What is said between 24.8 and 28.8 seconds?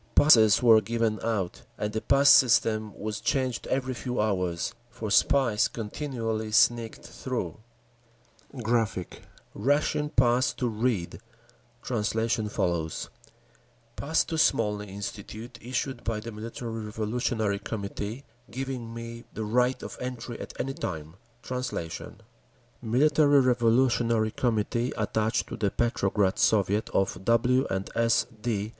attached to the Petrograd Soviet of W. & S. D.